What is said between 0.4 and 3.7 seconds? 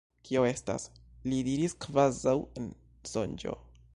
estas? li diris kvazaŭ en sonĝo.